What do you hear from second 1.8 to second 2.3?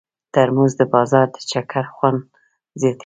خوند